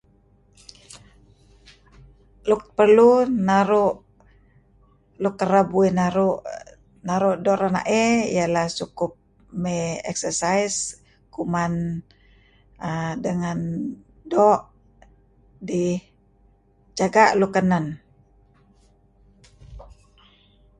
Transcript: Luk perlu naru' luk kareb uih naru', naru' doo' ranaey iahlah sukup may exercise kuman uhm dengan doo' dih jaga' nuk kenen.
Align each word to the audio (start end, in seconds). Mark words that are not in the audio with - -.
Luk 2.49 2.61
perlu 2.77 3.09
naru' 3.47 3.93
luk 5.21 5.35
kareb 5.39 5.67
uih 5.79 5.91
naru', 5.99 6.41
naru' 7.07 7.39
doo' 7.43 7.59
ranaey 7.61 8.07
iahlah 8.35 8.67
sukup 8.77 9.11
may 9.63 9.81
exercise 10.11 10.77
kuman 11.33 11.73
uhm 12.87 13.11
dengan 13.25 13.59
doo' 14.31 14.63
dih 15.67 15.95
jaga' 16.97 17.35
nuk 17.39 17.51
kenen. 17.55 17.85